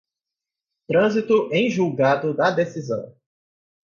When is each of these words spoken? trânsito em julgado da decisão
trânsito 0.87 1.53
em 1.53 1.69
julgado 1.69 2.33
da 2.33 2.49
decisão 2.49 3.15